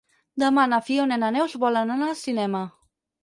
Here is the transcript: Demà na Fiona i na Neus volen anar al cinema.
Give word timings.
Demà 0.43 0.63
na 0.69 0.79
Fiona 0.87 1.19
i 1.19 1.21
na 1.25 1.29
Neus 1.37 1.53
volen 1.65 1.93
anar 1.97 2.09
al 2.13 2.19
cinema. 2.25 2.65